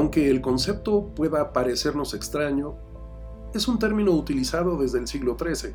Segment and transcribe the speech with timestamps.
[0.00, 2.74] Aunque el concepto pueda parecernos extraño,
[3.52, 5.74] es un término utilizado desde el siglo XIII.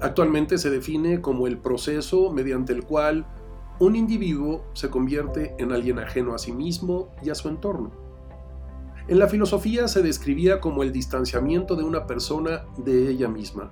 [0.00, 3.26] Actualmente se define como el proceso mediante el cual
[3.78, 7.90] un individuo se convierte en alguien ajeno a sí mismo y a su entorno.
[9.06, 13.70] En la filosofía se describía como el distanciamiento de una persona de ella misma.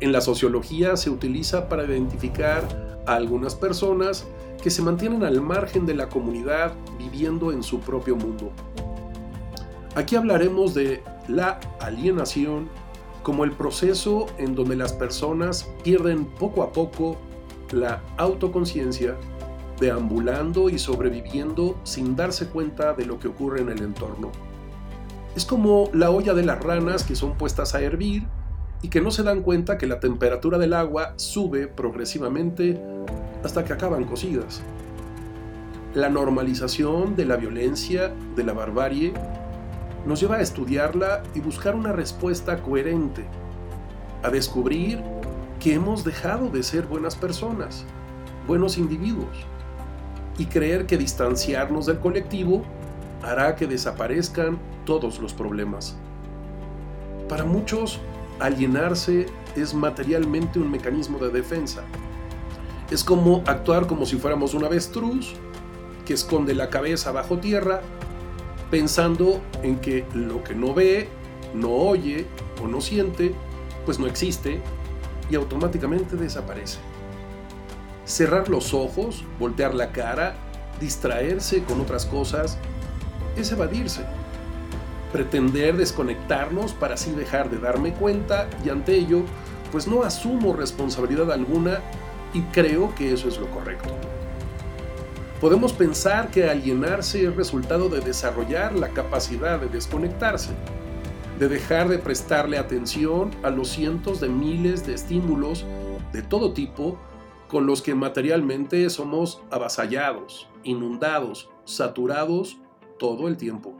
[0.00, 4.26] En la sociología se utiliza para identificar a algunas personas
[4.62, 8.52] que se mantienen al margen de la comunidad viviendo en su propio mundo.
[9.96, 12.68] Aquí hablaremos de la alienación
[13.24, 17.16] como el proceso en donde las personas pierden poco a poco
[17.72, 19.16] la autoconciencia,
[19.80, 24.30] deambulando y sobreviviendo sin darse cuenta de lo que ocurre en el entorno.
[25.34, 28.22] Es como la olla de las ranas que son puestas a hervir
[28.82, 32.80] y que no se dan cuenta que la temperatura del agua sube progresivamente
[33.44, 34.62] hasta que acaban cocidas.
[35.94, 39.12] La normalización de la violencia, de la barbarie,
[40.06, 43.24] nos lleva a estudiarla y buscar una respuesta coherente,
[44.22, 45.02] a descubrir
[45.58, 47.84] que hemos dejado de ser buenas personas,
[48.46, 49.44] buenos individuos,
[50.38, 52.62] y creer que distanciarnos del colectivo
[53.22, 55.96] hará que desaparezcan todos los problemas.
[57.28, 58.00] Para muchos,
[58.40, 61.84] alienarse es materialmente un mecanismo de defensa.
[62.90, 65.34] Es como actuar como si fuéramos un avestruz
[66.06, 67.82] que esconde la cabeza bajo tierra,
[68.70, 71.08] pensando en que lo que no ve,
[71.54, 72.26] no oye
[72.62, 73.34] o no siente,
[73.84, 74.60] pues no existe
[75.30, 76.78] y automáticamente desaparece.
[78.04, 80.36] Cerrar los ojos, voltear la cara,
[80.80, 82.58] distraerse con otras cosas,
[83.36, 84.04] es evadirse.
[85.12, 89.22] Pretender desconectarnos para así dejar de darme cuenta y ante ello,
[89.72, 91.80] pues no asumo responsabilidad alguna
[92.34, 93.90] y creo que eso es lo correcto.
[95.40, 100.50] Podemos pensar que alienarse es resultado de desarrollar la capacidad de desconectarse,
[101.38, 105.64] de dejar de prestarle atención a los cientos de miles de estímulos
[106.12, 106.98] de todo tipo
[107.48, 112.58] con los que materialmente somos avasallados, inundados, saturados
[112.98, 113.76] todo el tiempo.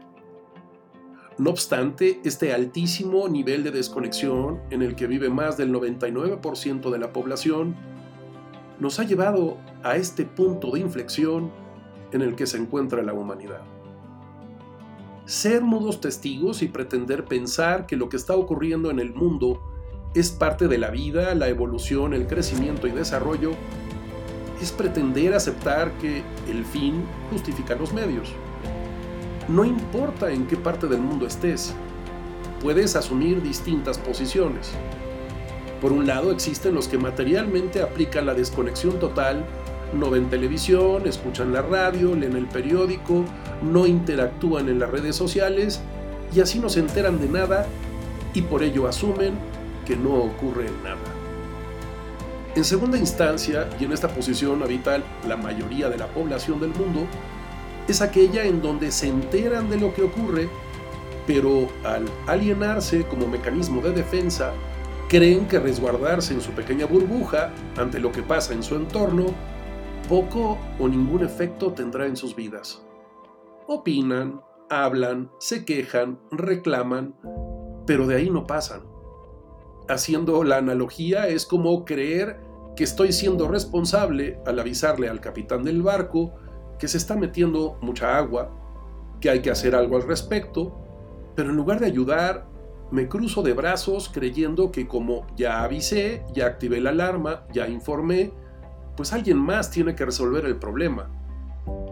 [1.39, 6.99] No obstante, este altísimo nivel de desconexión en el que vive más del 99% de
[6.99, 7.77] la población
[8.77, 11.49] nos ha llevado a este punto de inflexión
[12.11, 13.61] en el que se encuentra la humanidad.
[15.23, 19.61] Ser mudos testigos y pretender pensar que lo que está ocurriendo en el mundo
[20.13, 23.51] es parte de la vida, la evolución, el crecimiento y desarrollo,
[24.61, 27.01] es pretender aceptar que el fin
[27.31, 28.33] justifica los medios.
[29.49, 31.73] No importa en qué parte del mundo estés,
[32.61, 34.69] puedes asumir distintas posiciones.
[35.81, 39.43] Por un lado existen los que materialmente aplican la desconexión total,
[39.91, 43.25] no ven televisión, escuchan la radio, leen el periódico,
[43.63, 45.81] no interactúan en las redes sociales
[46.31, 47.65] y así no se enteran de nada
[48.35, 49.33] y por ello asumen
[49.87, 50.97] que no ocurre nada.
[52.55, 57.07] En segunda instancia, y en esta posición habita la mayoría de la población del mundo,
[57.91, 60.49] es aquella en donde se enteran de lo que ocurre,
[61.27, 64.53] pero al alienarse como mecanismo de defensa,
[65.07, 69.25] creen que resguardarse en su pequeña burbuja ante lo que pasa en su entorno
[70.07, 72.83] poco o ningún efecto tendrá en sus vidas.
[73.67, 77.15] Opinan, hablan, se quejan, reclaman,
[77.85, 78.81] pero de ahí no pasan.
[79.87, 82.39] Haciendo la analogía es como creer
[82.75, 86.33] que estoy siendo responsable al avisarle al capitán del barco
[86.79, 88.49] que se está metiendo mucha agua,
[89.19, 90.75] que hay que hacer algo al respecto,
[91.35, 92.47] pero en lugar de ayudar
[92.91, 98.31] me cruzo de brazos creyendo que como ya avisé, ya activé la alarma, ya informé,
[98.97, 101.09] pues alguien más tiene que resolver el problema,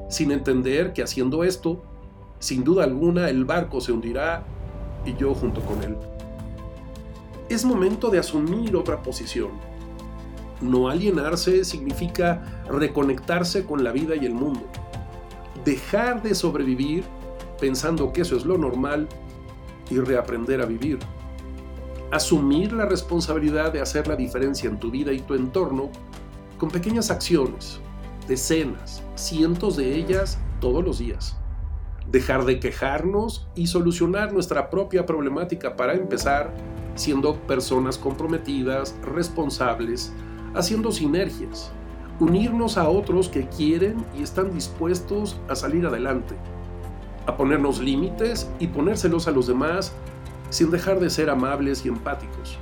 [0.09, 1.83] sin entender que haciendo esto,
[2.39, 4.43] sin duda alguna el barco se hundirá
[5.05, 5.95] y yo junto con él.
[7.49, 9.51] Es momento de asumir otra posición.
[10.61, 14.65] No alienarse significa reconectarse con la vida y el mundo.
[15.63, 17.03] Dejar de sobrevivir
[17.59, 19.07] pensando que eso es lo normal
[19.89, 20.99] y reaprender a vivir.
[22.11, 25.89] Asumir la responsabilidad de hacer la diferencia en tu vida y tu entorno
[26.57, 27.79] con pequeñas acciones,
[28.27, 31.37] decenas, cientos de ellas todos los días.
[32.09, 36.53] Dejar de quejarnos y solucionar nuestra propia problemática para empezar
[36.95, 40.13] siendo personas comprometidas, responsables,
[40.57, 41.71] haciendo sinergias,
[42.19, 46.35] unirnos a otros que quieren y están dispuestos a salir adelante
[47.27, 49.93] a ponernos límites y ponérselos a los demás
[50.49, 52.57] sin dejar de ser amables y empáticos,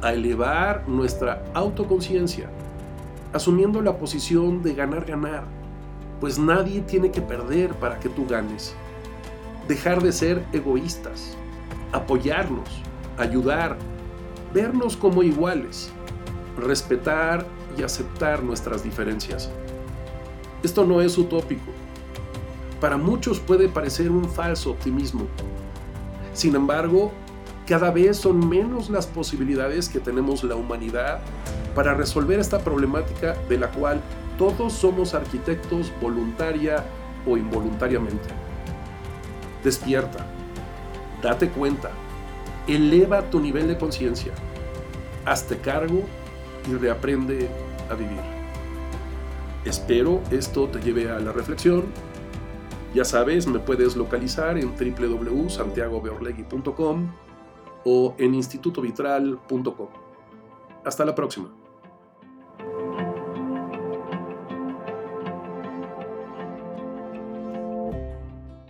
[0.00, 2.48] a elevar nuestra autoconciencia,
[3.34, 5.44] asumiendo la posición de ganar-ganar,
[6.20, 8.74] pues nadie tiene que perder para que tú ganes.
[9.68, 11.36] dejar de ser egoístas,
[11.92, 12.68] apoyarnos,
[13.16, 13.76] ayudar,
[14.52, 15.92] vernos como iguales,
[16.56, 17.46] respetar
[17.76, 19.50] y aceptar nuestras diferencias.
[20.62, 21.72] Esto no es utópico.
[22.80, 25.26] Para muchos puede parecer un falso optimismo.
[26.34, 27.12] Sin embargo,
[27.66, 31.20] cada vez son menos las posibilidades que tenemos la humanidad
[31.74, 34.00] para resolver esta problemática de la cual
[34.36, 36.84] todos somos arquitectos voluntaria
[37.26, 38.28] o involuntariamente.
[39.62, 40.26] Despierta,
[41.22, 41.90] date cuenta,
[42.66, 44.32] eleva tu nivel de conciencia,
[45.24, 46.02] hazte cargo
[46.68, 47.48] y reaprende
[47.90, 48.20] a vivir.
[49.64, 51.86] Espero esto te lleve a la reflexión.
[52.94, 57.12] Ya sabes, me puedes localizar en www.santiagobeorlegui.com
[57.84, 59.88] o en institutovitral.com.
[60.84, 61.61] Hasta la próxima.